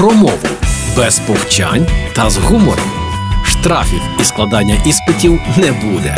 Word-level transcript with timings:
про 0.00 0.10
мову 0.10 0.48
без 0.96 1.18
повчань 1.18 1.86
та 2.14 2.30
з 2.30 2.36
гумором. 2.36 2.90
Штрафів 3.44 4.02
і 4.20 4.24
складання 4.24 4.76
іспитів 4.86 5.40
не 5.56 5.72
буде. 5.72 6.16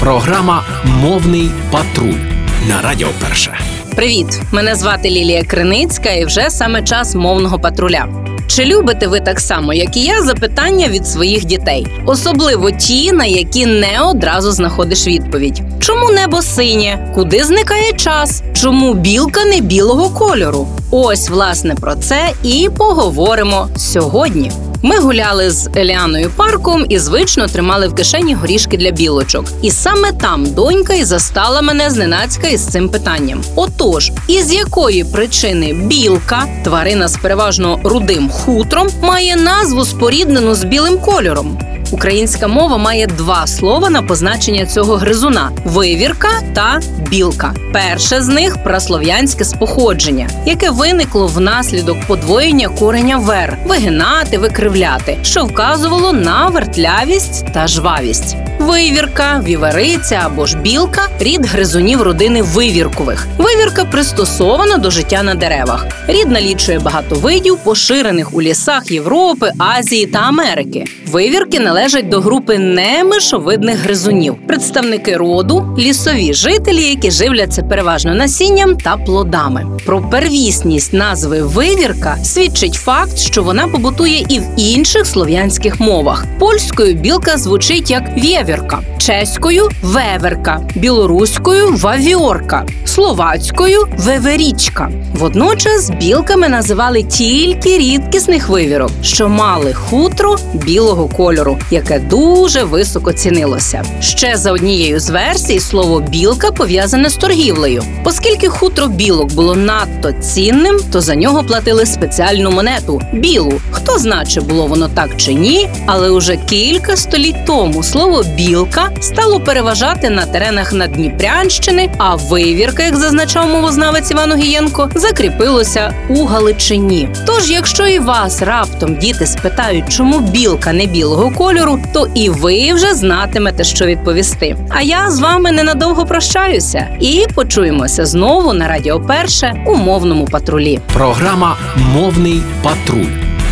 Програма 0.00 0.64
Мовний 0.84 1.50
патруль 1.70 2.20
на 2.68 2.82
Радіо 2.82 3.08
Перше. 3.20 3.58
Привіт! 3.96 4.40
Мене 4.52 4.74
звати 4.74 5.10
Лілія 5.10 5.44
Криницька, 5.44 6.10
і 6.10 6.24
вже 6.24 6.50
саме 6.50 6.82
час 6.82 7.14
мовного 7.14 7.58
патруля. 7.58 8.08
Чи 8.48 8.64
любите 8.64 9.06
ви 9.06 9.20
так 9.20 9.40
само, 9.40 9.74
як 9.74 9.96
і 9.96 10.00
я, 10.04 10.22
запитання 10.22 10.88
від 10.88 11.06
своїх 11.06 11.44
дітей, 11.44 11.86
особливо 12.06 12.70
ті, 12.70 13.12
на 13.12 13.24
які 13.24 13.66
не 13.66 14.00
одразу 14.00 14.52
знаходиш 14.52 15.06
відповідь? 15.06 15.62
Чому 15.80 16.10
небо 16.10 16.42
синє? 16.42 17.12
Куди 17.14 17.44
зникає 17.44 17.92
час? 17.92 18.42
Чому 18.52 18.94
білка 18.94 19.44
не 19.44 19.60
білого 19.60 20.10
кольору? 20.10 20.68
Ось 20.90 21.30
власне 21.30 21.74
про 21.74 21.94
це 21.94 22.30
і 22.42 22.68
поговоримо 22.78 23.68
сьогодні. 23.76 24.52
Ми 24.82 24.98
гуляли 24.98 25.50
з 25.50 25.68
Еліаною 25.76 26.30
парком 26.36 26.86
і 26.88 26.98
звично 26.98 27.48
тримали 27.48 27.88
в 27.88 27.94
кишені 27.94 28.34
горішки 28.34 28.76
для 28.76 28.90
білочок. 28.90 29.44
І 29.62 29.70
саме 29.70 30.12
там 30.12 30.46
донька 30.46 30.94
і 30.94 31.04
застала 31.04 31.62
мене 31.62 31.90
зненацька 31.90 32.46
із 32.46 32.66
цим 32.66 32.88
питанням. 32.88 33.42
Отож, 33.56 34.12
із 34.28 34.52
якої 34.52 35.04
причини 35.04 35.72
білка, 35.72 36.44
тварина 36.64 37.08
з 37.08 37.16
переважно 37.16 37.80
рудим 37.84 38.30
хутром, 38.30 38.88
має 39.02 39.36
назву 39.36 39.84
споріднену 39.84 40.54
з 40.54 40.64
білим 40.64 40.98
кольором? 40.98 41.58
Українська 41.90 42.48
мова 42.48 42.78
має 42.78 43.06
два 43.06 43.46
слова 43.46 43.90
на 43.90 44.02
позначення 44.02 44.66
цього 44.66 44.96
гризуна: 44.96 45.50
вивірка 45.64 46.28
та 46.54 46.80
білка. 47.10 47.54
Перше 47.72 48.22
з 48.22 48.28
них 48.28 48.62
праслов'янське 48.64 49.44
споходження, 49.44 50.28
яке 50.46 50.70
виникло 50.70 51.26
внаслідок 51.26 51.96
подвоєння 52.06 52.68
кореня 52.68 53.16
вер, 53.16 53.58
вигинати, 53.66 54.38
викривляти, 54.38 55.18
що 55.22 55.44
вказувало 55.44 56.12
на 56.12 56.46
вертлявість 56.48 57.52
та 57.54 57.66
жвавість. 57.66 58.36
Вивірка, 58.58 59.42
вівериця 59.46 60.22
або 60.24 60.46
ж 60.46 60.56
білка 60.56 61.08
рід 61.20 61.46
гризунів 61.46 62.02
родини 62.02 62.42
вивіркових. 62.42 63.26
Вивірка 63.38 63.84
пристосована 63.84 64.76
до 64.76 64.90
життя 64.90 65.22
на 65.22 65.34
деревах. 65.34 65.86
Рід 66.06 66.30
налічує 66.30 66.78
багато 66.78 67.14
видів, 67.14 67.56
поширених 67.56 68.34
у 68.34 68.42
лісах 68.42 68.90
Європи, 68.90 69.52
Азії 69.58 70.06
та 70.06 70.18
Америки. 70.18 70.84
Вивірки 71.06 71.60
належать 71.60 72.08
до 72.08 72.20
групи 72.20 72.58
немишовидних 72.58 73.78
гризунів, 73.78 74.36
представники 74.46 75.16
роду, 75.16 75.76
лісові 75.78 76.34
жителі, 76.34 76.82
які 76.82 77.10
живляться 77.10 77.62
переважно 77.62 78.14
насінням 78.14 78.76
та 78.76 78.96
плодами. 78.96 79.66
Про 79.86 80.02
первісність 80.02 80.92
назви 80.92 81.42
вивірка 81.42 82.16
свідчить 82.24 82.74
факт, 82.74 83.18
що 83.18 83.42
вона 83.42 83.68
побутує 83.68 84.26
і 84.28 84.38
в 84.38 84.44
інших 84.56 85.06
слов'янських 85.06 85.80
мовах. 85.80 86.24
Польською 86.38 86.94
білка 86.94 87.36
звучить 87.36 87.90
як 87.90 88.02
вєвірка, 88.16 88.47
проверка. 88.48 88.97
Чеською 89.08 89.68
веверка, 89.82 90.60
білоруською 90.74 91.76
вавіорка, 91.76 92.66
словацькою 92.84 93.88
веверічка. 93.98 94.90
Водночас 95.14 95.90
білками 95.90 96.48
називали 96.48 97.02
тільки 97.02 97.78
рідкісних 97.78 98.48
вивірок, 98.48 98.90
що 99.02 99.28
мали 99.28 99.74
хутро 99.74 100.36
білого 100.54 101.08
кольору, 101.08 101.58
яке 101.70 101.98
дуже 101.98 102.64
високо 102.64 103.12
цінилося. 103.12 103.84
Ще 104.00 104.36
за 104.36 104.52
однією 104.52 105.00
з 105.00 105.10
версій 105.10 105.60
слово 105.60 106.00
білка 106.00 106.50
пов'язане 106.50 107.10
з 107.10 107.16
торгівлею. 107.16 107.82
Оскільки 108.04 108.48
хутро 108.48 108.86
білок 108.86 109.32
було 109.32 109.56
надто 109.56 110.12
цінним, 110.12 110.80
то 110.92 111.00
за 111.00 111.14
нього 111.14 111.42
платили 111.42 111.86
спеціальну 111.86 112.50
монету 112.50 113.02
білу. 113.12 113.60
Хто 113.70 113.98
знає, 113.98 114.26
чи 114.26 114.40
було 114.40 114.66
воно 114.66 114.88
так 114.88 115.16
чи 115.16 115.34
ні, 115.34 115.68
але 115.86 116.10
уже 116.10 116.36
кілька 116.36 116.96
століть 116.96 117.46
тому 117.46 117.82
слово 117.82 118.24
білка 118.36 118.90
стало 119.00 119.40
переважати 119.40 120.10
на 120.10 120.26
теренах 120.26 120.72
Надніпрянщини, 120.72 121.90
а 121.98 122.14
вивірка, 122.14 122.82
як 122.82 122.96
зазначав 122.96 123.48
мовознавець 123.48 124.10
Іван 124.10 124.32
Огієнко, 124.32 124.90
закріпилося 124.94 125.94
у 126.08 126.24
Галичині. 126.24 127.08
Тож, 127.26 127.50
якщо 127.50 127.86
і 127.86 127.98
вас 127.98 128.42
раптом 128.42 128.96
діти 128.96 129.26
спитають, 129.26 129.88
чому 129.88 130.20
білка 130.20 130.72
не 130.72 130.86
білого 130.86 131.30
кольору, 131.30 131.80
то 131.92 132.08
і 132.14 132.30
ви 132.30 132.72
вже 132.72 132.94
знатимете, 132.94 133.64
що 133.64 133.86
відповісти. 133.86 134.56
А 134.70 134.82
я 134.82 135.10
з 135.10 135.20
вами 135.20 135.52
ненадовго 135.52 136.06
прощаюся 136.06 136.86
і 137.00 137.26
почуємося 137.34 138.06
знову 138.06 138.52
на 138.52 138.68
Радіо 138.68 139.00
Перше 139.00 139.64
у 139.66 139.74
мовному 139.74 140.24
патрулі. 140.24 140.80
Програма 140.92 141.56
Мовний 141.76 142.42
патруль 142.62 143.06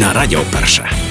на 0.00 0.12
Радіо 0.12 0.40
Перше. 0.52 1.07